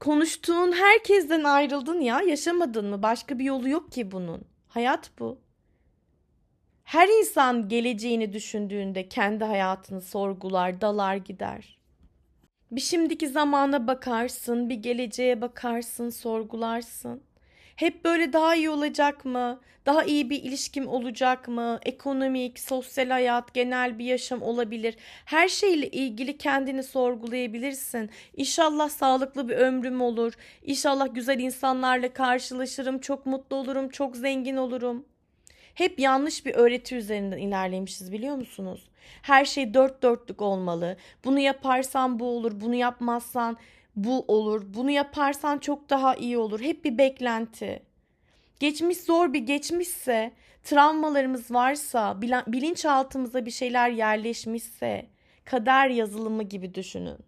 konuştuğun 0.00 0.72
herkesten 0.72 1.44
ayrıldın 1.44 2.00
ya. 2.00 2.22
Yaşamadın 2.22 2.86
mı? 2.86 3.02
Başka 3.02 3.38
bir 3.38 3.44
yolu 3.44 3.68
yok 3.68 3.92
ki 3.92 4.12
bunun. 4.12 4.44
Hayat 4.68 5.10
bu. 5.18 5.38
Her 6.84 7.08
insan 7.08 7.68
geleceğini 7.68 8.32
düşündüğünde 8.32 9.08
kendi 9.08 9.44
hayatını 9.44 10.00
sorgular, 10.00 10.80
dalar 10.80 11.16
gider. 11.16 11.78
Bir 12.70 12.80
şimdiki 12.80 13.28
zamana 13.28 13.86
bakarsın, 13.86 14.68
bir 14.68 14.74
geleceğe 14.74 15.40
bakarsın, 15.40 16.10
sorgularsın. 16.10 17.22
Hep 17.78 18.04
böyle 18.04 18.32
daha 18.32 18.54
iyi 18.54 18.70
olacak 18.70 19.24
mı? 19.24 19.60
Daha 19.86 20.04
iyi 20.04 20.30
bir 20.30 20.42
ilişkim 20.42 20.88
olacak 20.88 21.48
mı? 21.48 21.78
Ekonomik, 21.84 22.58
sosyal 22.58 23.10
hayat, 23.10 23.54
genel 23.54 23.98
bir 23.98 24.04
yaşam 24.04 24.42
olabilir. 24.42 24.96
Her 25.24 25.48
şeyle 25.48 25.90
ilgili 25.90 26.38
kendini 26.38 26.82
sorgulayabilirsin. 26.82 28.10
İnşallah 28.36 28.88
sağlıklı 28.88 29.48
bir 29.48 29.56
ömrüm 29.56 30.00
olur. 30.00 30.32
İnşallah 30.62 31.14
güzel 31.14 31.40
insanlarla 31.40 32.12
karşılaşırım, 32.12 32.98
çok 32.98 33.26
mutlu 33.26 33.56
olurum, 33.56 33.88
çok 33.88 34.16
zengin 34.16 34.56
olurum. 34.56 35.04
Hep 35.74 35.98
yanlış 35.98 36.46
bir 36.46 36.54
öğreti 36.54 36.96
üzerinden 36.96 37.38
ilerlemişiz 37.38 38.12
biliyor 38.12 38.36
musunuz? 38.36 38.88
Her 39.22 39.44
şey 39.44 39.74
dört 39.74 40.02
dörtlük 40.02 40.42
olmalı. 40.42 40.96
Bunu 41.24 41.38
yaparsan 41.38 42.18
bu 42.18 42.24
olur, 42.24 42.60
bunu 42.60 42.74
yapmazsan 42.74 43.56
bu 44.04 44.24
olur. 44.28 44.62
Bunu 44.74 44.90
yaparsan 44.90 45.58
çok 45.58 45.90
daha 45.90 46.14
iyi 46.14 46.38
olur. 46.38 46.60
Hep 46.60 46.84
bir 46.84 46.98
beklenti. 46.98 47.82
Geçmiş 48.60 48.98
zor 49.00 49.32
bir 49.32 49.38
geçmişse, 49.38 50.32
travmalarımız 50.64 51.50
varsa, 51.50 52.22
bilinçaltımıza 52.46 53.46
bir 53.46 53.50
şeyler 53.50 53.90
yerleşmişse, 53.90 55.06
kader 55.44 55.88
yazılımı 55.88 56.42
gibi 56.42 56.74
düşünün. 56.74 57.18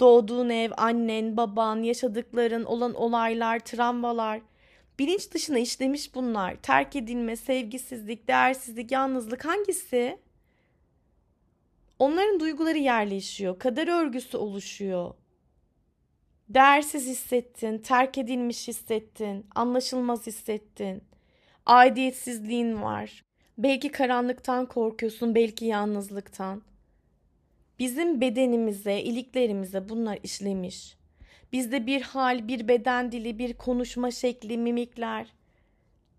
Doğduğun 0.00 0.48
ev, 0.48 0.70
annen, 0.76 1.36
baban, 1.36 1.82
yaşadıkların, 1.82 2.64
olan 2.64 2.94
olaylar, 2.94 3.58
travmalar. 3.58 4.40
Bilinç 4.98 5.30
dışına 5.30 5.58
işlemiş 5.58 6.14
bunlar. 6.14 6.56
Terk 6.56 6.96
edilme, 6.96 7.36
sevgisizlik, 7.36 8.28
değersizlik, 8.28 8.92
yalnızlık 8.92 9.44
hangisi? 9.44 10.18
Onların 11.98 12.40
duyguları 12.40 12.78
yerleşiyor. 12.78 13.58
Kader 13.58 13.88
örgüsü 13.88 14.36
oluşuyor. 14.36 15.14
Değersiz 16.54 17.06
hissettin, 17.06 17.78
terk 17.78 18.18
edilmiş 18.18 18.68
hissettin, 18.68 19.46
anlaşılmaz 19.54 20.26
hissettin. 20.26 21.04
Aidiyetsizliğin 21.66 22.82
var. 22.82 23.24
Belki 23.58 23.92
karanlıktan 23.92 24.66
korkuyorsun, 24.66 25.34
belki 25.34 25.64
yalnızlıktan. 25.64 26.62
Bizim 27.78 28.20
bedenimize, 28.20 29.00
iliklerimize 29.00 29.88
bunlar 29.88 30.18
işlemiş. 30.22 30.96
Bizde 31.52 31.86
bir 31.86 32.02
hal, 32.02 32.48
bir 32.48 32.68
beden 32.68 33.12
dili, 33.12 33.38
bir 33.38 33.54
konuşma 33.54 34.10
şekli, 34.10 34.58
mimikler. 34.58 35.26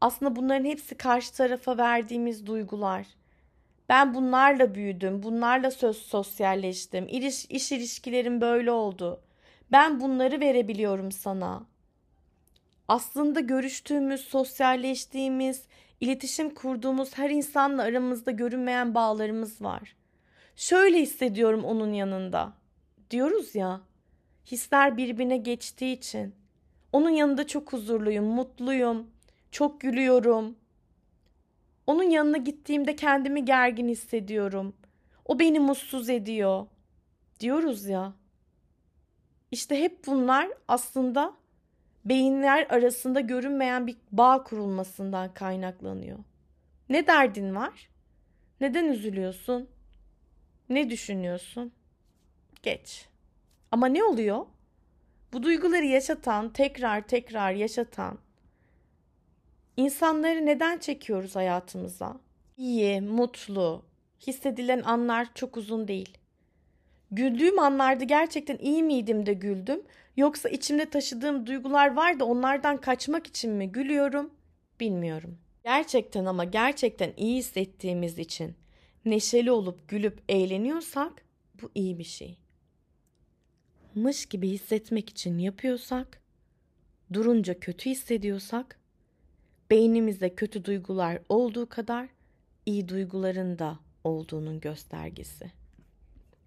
Aslında 0.01 0.35
bunların 0.35 0.65
hepsi 0.65 0.95
karşı 0.95 1.33
tarafa 1.33 1.77
verdiğimiz 1.77 2.45
duygular. 2.45 3.07
Ben 3.89 4.13
bunlarla 4.13 4.75
büyüdüm, 4.75 5.23
bunlarla 5.23 5.71
söz 5.71 5.97
sosyalleştim. 5.97 7.07
İş, 7.07 7.45
iş 7.45 7.71
ilişkilerim 7.71 8.41
böyle 8.41 8.71
oldu. 8.71 9.21
Ben 9.73 9.99
bunları 9.99 10.39
verebiliyorum 10.39 11.11
sana. 11.11 11.65
Aslında 12.87 13.39
görüştüğümüz, 13.39 14.21
sosyalleştiğimiz, 14.21 15.63
iletişim 16.01 16.53
kurduğumuz 16.53 17.17
her 17.17 17.29
insanla 17.29 17.83
aramızda 17.83 18.31
görünmeyen 18.31 18.95
bağlarımız 18.95 19.61
var. 19.61 19.95
Şöyle 20.55 21.01
hissediyorum 21.01 21.63
onun 21.63 21.93
yanında. 21.93 22.53
Diyoruz 23.11 23.55
ya. 23.55 23.81
Hisler 24.51 24.97
birbirine 24.97 25.37
geçtiği 25.37 25.97
için. 25.97 26.35
Onun 26.91 27.09
yanında 27.09 27.47
çok 27.47 27.73
huzurluyum, 27.73 28.25
mutluyum, 28.25 29.07
çok 29.51 29.81
gülüyorum. 29.81 30.55
Onun 31.87 32.03
yanına 32.03 32.37
gittiğimde 32.37 32.95
kendimi 32.95 33.45
gergin 33.45 33.87
hissediyorum. 33.87 34.73
O 35.25 35.39
beni 35.39 35.59
mutsuz 35.59 36.09
ediyor. 36.09 36.65
Diyoruz 37.39 37.85
ya. 37.85 38.13
İşte 39.53 39.79
hep 39.79 40.07
bunlar 40.07 40.49
aslında 40.67 41.33
beyinler 42.05 42.67
arasında 42.69 43.19
görünmeyen 43.19 43.87
bir 43.87 43.97
bağ 44.11 44.43
kurulmasından 44.43 45.33
kaynaklanıyor. 45.33 46.19
Ne 46.89 47.07
derdin 47.07 47.55
var? 47.55 47.89
Neden 48.61 48.85
üzülüyorsun? 48.85 49.69
Ne 50.69 50.89
düşünüyorsun? 50.89 51.71
Geç. 52.63 53.07
Ama 53.71 53.87
ne 53.87 54.03
oluyor? 54.03 54.45
Bu 55.33 55.43
duyguları 55.43 55.85
yaşatan, 55.85 56.53
tekrar 56.53 57.07
tekrar 57.07 57.51
yaşatan 57.51 58.17
insanları 59.77 60.45
neden 60.45 60.77
çekiyoruz 60.77 61.35
hayatımıza? 61.35 62.19
İyi, 62.57 63.01
mutlu, 63.01 63.85
hissedilen 64.27 64.81
anlar 64.81 65.27
çok 65.33 65.57
uzun 65.57 65.87
değil. 65.87 66.17
Güldüğüm 67.15 67.59
anlarda 67.59 68.03
gerçekten 68.03 68.57
iyi 68.57 68.83
miydim 68.83 69.25
de 69.25 69.33
güldüm 69.33 69.81
yoksa 70.17 70.49
içimde 70.49 70.89
taşıdığım 70.89 71.47
duygular 71.47 71.95
var 71.95 72.19
da 72.19 72.25
onlardan 72.25 72.81
kaçmak 72.81 73.27
için 73.27 73.51
mi 73.51 73.71
gülüyorum 73.71 74.33
bilmiyorum. 74.79 75.37
Gerçekten 75.63 76.25
ama 76.25 76.43
gerçekten 76.43 77.13
iyi 77.17 77.37
hissettiğimiz 77.37 78.19
için 78.19 78.55
neşeli 79.05 79.51
olup 79.51 79.87
gülüp 79.89 80.21
eğleniyorsak 80.29 81.25
bu 81.61 81.71
iyi 81.75 81.97
bir 81.97 82.03
şey. 82.03 82.37
Mış 83.95 84.25
gibi 84.25 84.49
hissetmek 84.49 85.09
için 85.09 85.37
yapıyorsak, 85.37 86.21
durunca 87.13 87.59
kötü 87.59 87.89
hissediyorsak, 87.89 88.79
beynimizde 89.71 90.35
kötü 90.35 90.65
duygular 90.65 91.19
olduğu 91.29 91.69
kadar 91.69 92.09
iyi 92.65 92.89
duyguların 92.89 93.59
da 93.59 93.79
olduğunun 94.03 94.59
göstergesi. 94.59 95.62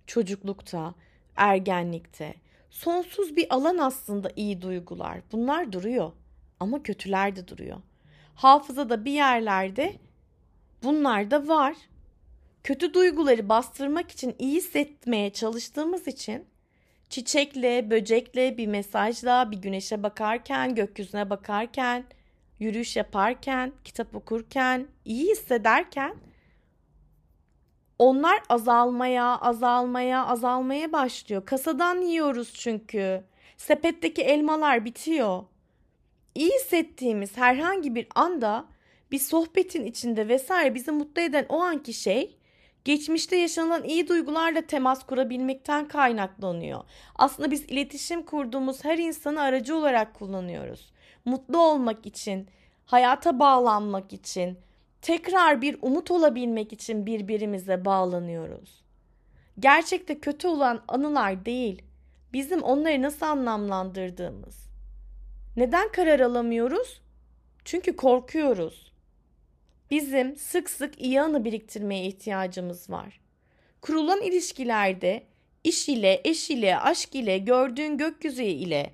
Çocuklukta, 0.06 0.94
ergenlikte, 1.36 2.34
sonsuz 2.70 3.36
bir 3.36 3.54
alan 3.54 3.78
aslında 3.78 4.30
iyi 4.36 4.62
duygular. 4.62 5.20
Bunlar 5.32 5.72
duruyor 5.72 6.12
ama 6.60 6.82
kötüler 6.82 7.36
de 7.36 7.48
duruyor. 7.48 7.78
Hafızada 8.34 9.04
bir 9.04 9.12
yerlerde 9.12 9.96
bunlar 10.82 11.30
da 11.30 11.48
var 11.48 11.76
kötü 12.66 12.94
duyguları 12.94 13.48
bastırmak 13.48 14.10
için 14.10 14.36
iyi 14.38 14.56
hissetmeye 14.56 15.32
çalıştığımız 15.32 16.08
için 16.08 16.44
çiçekle, 17.08 17.90
böcekle, 17.90 18.58
bir 18.58 18.66
mesajla, 18.66 19.50
bir 19.50 19.56
güneşe 19.56 20.02
bakarken, 20.02 20.74
gökyüzüne 20.74 21.30
bakarken, 21.30 22.04
yürüyüş 22.58 22.96
yaparken, 22.96 23.72
kitap 23.84 24.14
okurken, 24.14 24.86
iyi 25.04 25.30
hissederken 25.30 26.16
onlar 27.98 28.40
azalmaya, 28.48 29.38
azalmaya, 29.38 30.26
azalmaya 30.26 30.92
başlıyor. 30.92 31.46
Kasadan 31.46 32.00
yiyoruz 32.00 32.52
çünkü. 32.54 33.24
Sepetteki 33.56 34.22
elmalar 34.22 34.84
bitiyor. 34.84 35.44
İyi 36.34 36.50
hissettiğimiz 36.50 37.36
herhangi 37.36 37.94
bir 37.94 38.06
anda 38.14 38.64
bir 39.10 39.18
sohbetin 39.18 39.84
içinde 39.84 40.28
vesaire 40.28 40.74
bizi 40.74 40.90
mutlu 40.90 41.22
eden 41.22 41.46
o 41.48 41.60
anki 41.60 41.92
şey 41.92 42.36
geçmişte 42.84 43.36
yaşanılan 43.36 43.84
iyi 43.84 44.08
duygularla 44.08 44.62
temas 44.62 45.06
kurabilmekten 45.06 45.88
kaynaklanıyor. 45.88 46.84
Aslında 47.14 47.50
biz 47.50 47.64
iletişim 47.64 48.22
kurduğumuz 48.22 48.84
her 48.84 48.98
insanı 48.98 49.40
aracı 49.42 49.76
olarak 49.76 50.14
kullanıyoruz. 50.14 50.92
Mutlu 51.24 51.58
olmak 51.58 52.06
için, 52.06 52.48
hayata 52.86 53.38
bağlanmak 53.38 54.12
için, 54.12 54.58
tekrar 55.06 55.62
bir 55.62 55.78
umut 55.82 56.10
olabilmek 56.10 56.72
için 56.72 57.06
birbirimize 57.06 57.84
bağlanıyoruz. 57.84 58.84
Gerçekte 59.58 60.20
kötü 60.20 60.48
olan 60.48 60.84
anılar 60.88 61.46
değil, 61.46 61.82
bizim 62.32 62.62
onları 62.62 63.02
nasıl 63.02 63.26
anlamlandırdığımız. 63.26 64.68
Neden 65.56 65.92
karar 65.92 66.20
alamıyoruz? 66.20 67.00
Çünkü 67.64 67.96
korkuyoruz. 67.96 68.92
Bizim 69.90 70.36
sık 70.36 70.70
sık 70.70 71.02
iyi 71.02 71.20
anı 71.20 71.44
biriktirmeye 71.44 72.06
ihtiyacımız 72.06 72.90
var. 72.90 73.20
Kurulan 73.80 74.22
ilişkilerde 74.22 75.22
iş 75.64 75.88
ile, 75.88 76.20
eş 76.24 76.50
ile, 76.50 76.78
aşk 76.78 77.14
ile, 77.14 77.38
gördüğün 77.38 77.98
gökyüzü 77.98 78.42
ile, 78.42 78.92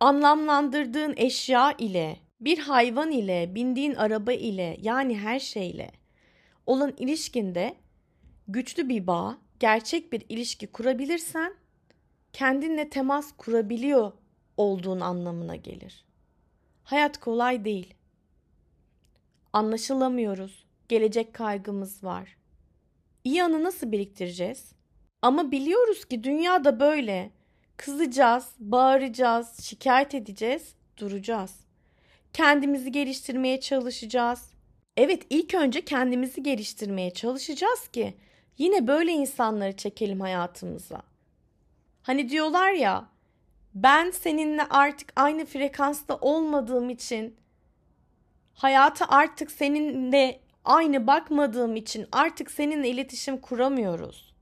anlamlandırdığın 0.00 1.14
eşya 1.16 1.74
ile, 1.78 2.16
bir 2.40 2.58
hayvan 2.58 3.10
ile, 3.10 3.54
bindiğin 3.54 3.94
araba 3.94 4.32
ile 4.32 4.76
yani 4.80 5.18
her 5.18 5.40
şeyle 5.40 5.90
olan 6.66 6.94
ilişkinde 6.98 7.76
güçlü 8.48 8.88
bir 8.88 9.06
bağ, 9.06 9.38
gerçek 9.60 10.12
bir 10.12 10.24
ilişki 10.28 10.66
kurabilirsen 10.66 11.54
kendinle 12.32 12.90
temas 12.90 13.32
kurabiliyor 13.36 14.12
olduğun 14.56 15.00
anlamına 15.00 15.56
gelir. 15.56 16.04
Hayat 16.84 17.20
kolay 17.20 17.64
değil. 17.64 17.94
Anlaşılamıyoruz. 19.52 20.66
Gelecek 20.88 21.34
kaygımız 21.34 22.04
var. 22.04 22.36
İyi 23.24 23.44
anı 23.44 23.64
nasıl 23.64 23.92
biriktireceğiz? 23.92 24.72
Ama 25.22 25.50
biliyoruz 25.50 26.04
ki 26.04 26.24
dünyada 26.24 26.80
böyle. 26.80 27.30
Kızacağız, 27.76 28.54
bağıracağız, 28.58 29.60
şikayet 29.60 30.14
edeceğiz, 30.14 30.74
duracağız. 30.96 31.67
Kendimizi 32.32 32.92
geliştirmeye 32.92 33.60
çalışacağız. 33.60 34.50
Evet, 34.96 35.22
ilk 35.30 35.54
önce 35.54 35.80
kendimizi 35.80 36.42
geliştirmeye 36.42 37.10
çalışacağız 37.10 37.88
ki 37.88 38.14
yine 38.58 38.86
böyle 38.86 39.12
insanları 39.12 39.76
çekelim 39.76 40.20
hayatımıza. 40.20 41.02
Hani 42.02 42.28
diyorlar 42.28 42.72
ya, 42.72 43.08
ben 43.74 44.10
seninle 44.10 44.62
artık 44.62 45.12
aynı 45.16 45.44
frekansta 45.44 46.16
olmadığım 46.16 46.90
için 46.90 47.36
hayata 48.54 49.08
artık 49.08 49.50
seninle 49.50 50.40
aynı 50.64 51.06
bakmadığım 51.06 51.76
için 51.76 52.06
artık 52.12 52.50
seninle 52.50 52.88
iletişim 52.88 53.36
kuramıyoruz. 53.40 54.34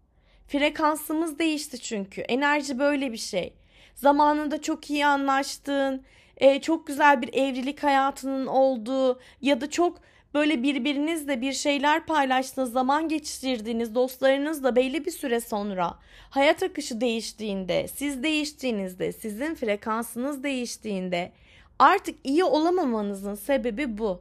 Frekansımız 0.48 1.38
değişti 1.38 1.78
çünkü. 1.80 2.20
Enerji 2.20 2.78
böyle 2.78 3.12
bir 3.12 3.16
şey. 3.16 3.54
Zamanında 3.94 4.62
çok 4.62 4.90
iyi 4.90 5.06
anlaştığın, 5.06 6.04
e, 6.36 6.60
çok 6.60 6.86
güzel 6.86 7.22
bir 7.22 7.34
evlilik 7.34 7.82
hayatının 7.82 8.46
olduğu 8.46 9.20
ya 9.40 9.60
da 9.60 9.70
çok 9.70 9.98
böyle 10.34 10.62
birbirinizle 10.62 11.40
bir 11.40 11.52
şeyler 11.52 12.06
paylaştığınız, 12.06 12.72
zaman 12.72 13.08
geçirdiğiniz 13.08 13.94
dostlarınızla 13.94 14.76
belli 14.76 15.06
bir 15.06 15.10
süre 15.10 15.40
sonra 15.40 15.94
hayat 16.30 16.62
akışı 16.62 17.00
değiştiğinde, 17.00 17.88
siz 17.88 18.22
değiştiğinizde, 18.22 19.12
sizin 19.12 19.54
frekansınız 19.54 20.42
değiştiğinde 20.42 21.32
Artık 21.78 22.18
iyi 22.24 22.44
olamamanızın 22.44 23.34
sebebi 23.34 23.98
bu. 23.98 24.20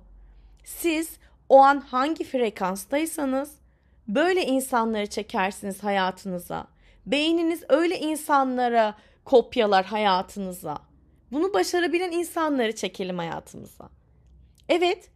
Siz 0.63 1.17
o 1.49 1.57
an 1.59 1.79
hangi 1.79 2.23
frekanstaysanız 2.23 3.51
böyle 4.07 4.45
insanları 4.45 5.07
çekersiniz 5.07 5.83
hayatınıza. 5.83 6.67
Beyniniz 7.05 7.63
öyle 7.69 7.99
insanlara 7.99 8.95
kopyalar 9.25 9.85
hayatınıza. 9.85 10.77
Bunu 11.31 11.53
başarabilen 11.53 12.11
insanları 12.11 12.75
çekelim 12.75 13.17
hayatımıza. 13.17 13.89
Evet, 14.69 15.09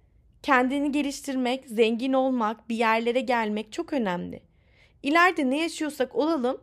kendini 0.43 0.91
geliştirmek, 0.91 1.65
zengin 1.65 2.13
olmak, 2.13 2.69
bir 2.69 2.76
yerlere 2.76 3.19
gelmek 3.19 3.72
çok 3.72 3.93
önemli. 3.93 4.41
İleride 5.04 5.50
ne 5.50 5.62
yaşıyorsak 5.62 6.15
olalım, 6.15 6.62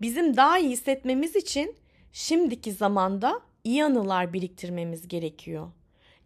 bizim 0.00 0.36
daha 0.36 0.58
iyi 0.58 0.70
hissetmemiz 0.70 1.36
için 1.36 1.76
şimdiki 2.12 2.72
zamanda 2.72 3.40
iyi 3.64 3.84
anılar 3.84 4.32
biriktirmemiz 4.32 5.08
gerekiyor. 5.08 5.68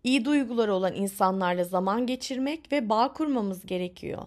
İyi 0.05 0.25
duyguları 0.25 0.75
olan 0.75 0.95
insanlarla 0.95 1.65
zaman 1.65 2.07
geçirmek 2.07 2.73
ve 2.73 2.89
bağ 2.89 3.13
kurmamız 3.13 3.67
gerekiyor. 3.67 4.23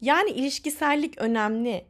Yani 0.00 0.30
ilişkisellik 0.30 1.18
önemli. 1.18 1.84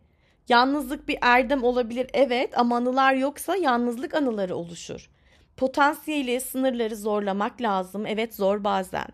Yalnızlık 0.48 1.08
bir 1.08 1.18
erdem 1.20 1.64
olabilir 1.64 2.06
evet 2.12 2.58
ama 2.58 2.76
anılar 2.76 3.14
yoksa 3.14 3.56
yalnızlık 3.56 4.14
anıları 4.14 4.56
oluşur. 4.56 5.10
Potansiyeli, 5.58 6.40
sınırları 6.40 6.96
zorlamak 6.96 7.60
lazım. 7.60 8.06
Evet 8.06 8.34
zor 8.34 8.64
bazen. 8.64 9.08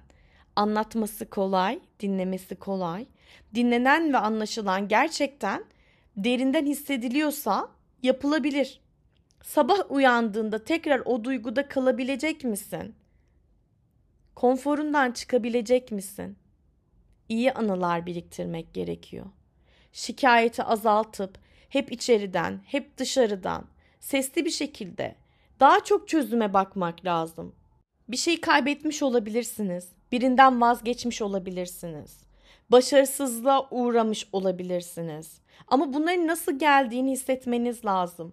Anlatması 0.56 1.30
kolay, 1.30 1.80
dinlemesi 2.00 2.56
kolay. 2.56 3.06
Dinlenen 3.54 4.12
ve 4.12 4.18
anlaşılan 4.18 4.88
gerçekten 4.88 5.64
derinden 6.16 6.66
hissediliyorsa 6.66 7.68
yapılabilir. 8.02 8.80
Sabah 9.42 9.90
uyandığında 9.90 10.64
tekrar 10.64 11.02
o 11.04 11.24
duyguda 11.24 11.68
kalabilecek 11.68 12.44
misin? 12.44 12.94
Konforundan 14.34 15.12
çıkabilecek 15.12 15.92
misin? 15.92 16.36
İyi 17.28 17.52
anılar 17.52 18.06
biriktirmek 18.06 18.74
gerekiyor. 18.74 19.26
Şikayeti 19.92 20.62
azaltıp 20.62 21.38
hep 21.68 21.92
içeriden, 21.92 22.60
hep 22.66 22.98
dışarıdan, 22.98 23.64
sesli 24.00 24.44
bir 24.44 24.50
şekilde 24.50 25.23
daha 25.60 25.84
çok 25.84 26.08
çözüme 26.08 26.54
bakmak 26.54 27.04
lazım. 27.04 27.54
Bir 28.08 28.16
şey 28.16 28.40
kaybetmiş 28.40 29.02
olabilirsiniz. 29.02 29.88
Birinden 30.12 30.60
vazgeçmiş 30.60 31.22
olabilirsiniz. 31.22 32.24
Başarısızlığa 32.70 33.68
uğramış 33.70 34.28
olabilirsiniz. 34.32 35.40
Ama 35.68 35.92
bunların 35.92 36.26
nasıl 36.26 36.58
geldiğini 36.58 37.10
hissetmeniz 37.12 37.84
lazım. 37.84 38.32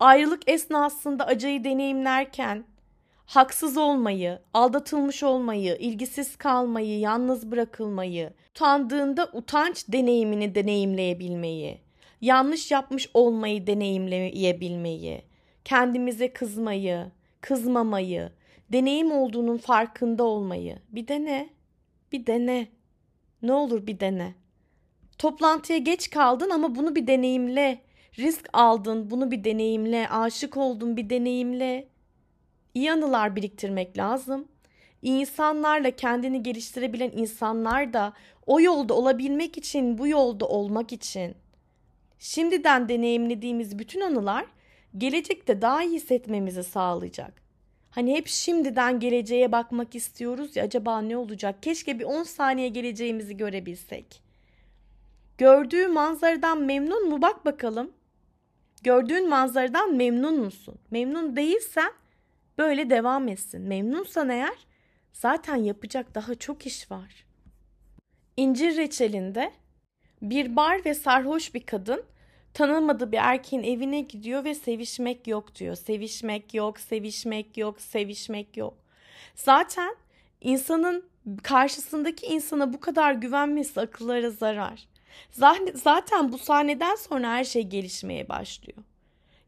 Ayrılık 0.00 0.48
esnasında 0.48 1.26
acıyı 1.26 1.64
deneyimlerken 1.64 2.64
haksız 3.26 3.76
olmayı, 3.76 4.38
aldatılmış 4.54 5.22
olmayı, 5.22 5.76
ilgisiz 5.76 6.36
kalmayı, 6.36 6.98
yalnız 6.98 7.50
bırakılmayı, 7.50 8.32
utandığında 8.50 9.30
utanç 9.32 9.88
deneyimini 9.88 10.54
deneyimleyebilmeyi, 10.54 11.80
yanlış 12.20 12.70
yapmış 12.70 13.10
olmayı 13.14 13.66
deneyimleyebilmeyi, 13.66 15.22
kendimize 15.64 16.32
kızmayı, 16.32 17.06
kızmamayı, 17.40 18.32
deneyim 18.72 19.12
olduğunun 19.12 19.56
farkında 19.56 20.24
olmayı. 20.24 20.78
Bir 20.88 21.08
dene, 21.08 21.48
bir 22.12 22.26
dene. 22.26 22.68
Ne 23.42 23.52
olur 23.52 23.86
bir 23.86 24.00
dene. 24.00 24.34
Toplantıya 25.18 25.78
geç 25.78 26.10
kaldın 26.10 26.50
ama 26.50 26.74
bunu 26.74 26.96
bir 26.96 27.06
deneyimle. 27.06 27.80
Risk 28.18 28.48
aldın, 28.52 29.10
bunu 29.10 29.30
bir 29.30 29.44
deneyimle. 29.44 30.08
Aşık 30.08 30.56
oldun, 30.56 30.96
bir 30.96 31.10
deneyimle. 31.10 31.88
İyi 32.74 32.92
anılar 32.92 33.36
biriktirmek 33.36 33.98
lazım. 33.98 34.48
İnsanlarla 35.02 35.90
kendini 35.90 36.42
geliştirebilen 36.42 37.10
insanlar 37.14 37.92
da 37.92 38.12
o 38.46 38.60
yolda 38.60 38.94
olabilmek 38.94 39.58
için, 39.58 39.98
bu 39.98 40.08
yolda 40.08 40.48
olmak 40.48 40.92
için. 40.92 41.34
Şimdiden 42.18 42.88
deneyimlediğimiz 42.88 43.78
bütün 43.78 44.00
anılar 44.00 44.46
gelecekte 44.98 45.62
daha 45.62 45.82
iyi 45.82 45.94
hissetmemizi 45.94 46.64
sağlayacak. 46.64 47.42
Hani 47.90 48.14
hep 48.14 48.28
şimdiden 48.28 49.00
geleceğe 49.00 49.52
bakmak 49.52 49.94
istiyoruz 49.94 50.56
ya 50.56 50.64
acaba 50.64 51.00
ne 51.00 51.16
olacak? 51.16 51.62
Keşke 51.62 51.98
bir 51.98 52.04
10 52.04 52.22
saniye 52.22 52.68
geleceğimizi 52.68 53.36
görebilsek. 53.36 54.22
Gördüğü 55.38 55.88
manzaradan 55.88 56.62
memnun 56.62 57.08
mu? 57.08 57.22
Bak 57.22 57.44
bakalım. 57.44 57.92
Gördüğün 58.82 59.28
manzaradan 59.28 59.94
memnun 59.94 60.40
musun? 60.40 60.78
Memnun 60.90 61.36
değilsen 61.36 61.92
böyle 62.58 62.90
devam 62.90 63.28
etsin. 63.28 63.62
Memnunsan 63.62 64.28
eğer 64.28 64.66
zaten 65.12 65.56
yapacak 65.56 66.14
daha 66.14 66.34
çok 66.34 66.66
iş 66.66 66.90
var. 66.90 67.24
İncir 68.36 68.76
reçelinde 68.76 69.52
bir 70.22 70.56
bar 70.56 70.84
ve 70.84 70.94
sarhoş 70.94 71.54
bir 71.54 71.66
kadın 71.66 72.02
tanımadığı 72.54 73.12
bir 73.12 73.18
erkeğin 73.18 73.62
evine 73.62 74.00
gidiyor 74.00 74.44
ve 74.44 74.54
sevişmek 74.54 75.26
yok 75.26 75.54
diyor. 75.54 75.74
Sevişmek 75.74 76.54
yok, 76.54 76.80
sevişmek 76.80 77.56
yok, 77.56 77.80
sevişmek 77.80 78.56
yok. 78.56 78.74
Zaten 79.34 79.96
insanın 80.40 81.04
karşısındaki 81.42 82.26
insana 82.26 82.72
bu 82.72 82.80
kadar 82.80 83.12
güvenmesi 83.12 83.80
akıllara 83.80 84.30
zarar. 84.30 84.88
Zaten 85.74 86.32
bu 86.32 86.38
sahneden 86.38 86.94
sonra 86.94 87.32
her 87.32 87.44
şey 87.44 87.62
gelişmeye 87.62 88.28
başlıyor. 88.28 88.78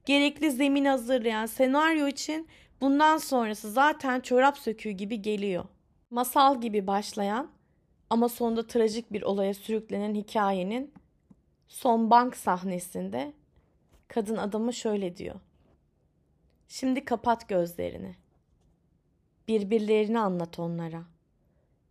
Gerekli 0.05 0.51
zemin 0.51 0.85
hazırlayan 0.85 1.47
senaryo 1.47 2.09
için 2.09 2.49
bundan 2.81 3.19
sonrası 3.19 3.71
zaten 3.71 4.21
çorap 4.21 4.59
söküğü 4.59 4.91
gibi 4.91 5.23
geliyor. 5.23 5.65
Masal 6.11 6.61
gibi 6.61 6.87
başlayan 6.87 7.51
ama 8.11 8.29
sonunda 8.29 8.67
trajik 8.67 9.13
bir 9.13 9.23
olaya 9.23 9.55
sürüklenen 9.55 10.15
hikayenin 10.15 10.93
son 11.69 12.11
bank 12.11 12.37
sahnesinde 12.37 13.33
kadın 14.09 14.37
adamı 14.37 14.73
şöyle 14.73 15.17
diyor. 15.17 15.41
Şimdi 16.69 17.05
kapat 17.05 17.49
gözlerini. 17.49 18.17
Birbirlerini 19.49 20.19
anlat 20.19 20.59
onlara. 20.59 21.05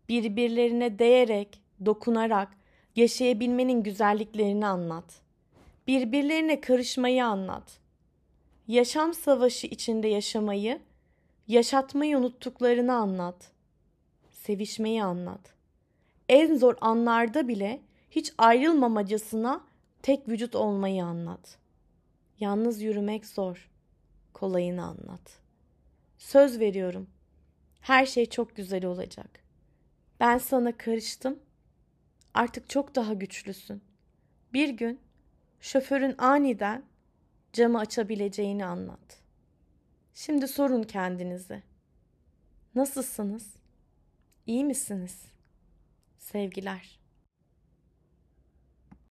Birbirlerine 0.09 0.99
değerek, 0.99 1.61
dokunarak 1.85 2.57
yaşayabilmenin 2.95 3.83
güzelliklerini 3.83 4.67
anlat. 4.67 5.21
Birbirlerine 5.87 6.61
karışmayı 6.61 7.25
anlat. 7.25 7.79
Yaşam 8.67 9.13
savaşı 9.13 9.67
içinde 9.67 10.07
yaşamayı, 10.07 10.81
yaşatmayı 11.47 12.17
unuttuklarını 12.17 12.93
anlat. 12.93 13.51
Sevişmeyi 14.31 15.03
anlat. 15.03 15.53
En 16.29 16.55
zor 16.57 16.75
anlarda 16.81 17.47
bile 17.47 17.81
hiç 18.15 18.33
ayrılmamacasına 18.37 19.61
tek 20.01 20.27
vücut 20.29 20.55
olmayı 20.55 21.05
anlat. 21.05 21.57
Yalnız 22.39 22.81
yürümek 22.81 23.25
zor. 23.25 23.69
Kolayını 24.33 24.83
anlat. 24.83 25.39
Söz 26.17 26.59
veriyorum. 26.59 27.07
Her 27.81 28.05
şey 28.05 28.25
çok 28.25 28.55
güzel 28.55 28.85
olacak. 28.85 29.43
Ben 30.19 30.37
sana 30.37 30.77
karıştım. 30.77 31.39
Artık 32.33 32.69
çok 32.69 32.95
daha 32.95 33.13
güçlüsün. 33.13 33.81
Bir 34.53 34.69
gün 34.69 34.99
şoförün 35.61 36.15
aniden 36.17 36.83
camı 37.53 37.79
açabileceğini 37.79 38.65
anlat. 38.65 39.19
Şimdi 40.13 40.47
sorun 40.47 40.83
kendinize. 40.83 41.63
Nasılsınız? 42.75 43.53
İyi 44.45 44.65
misiniz? 44.65 45.25
Sevgiler. 46.17 47.04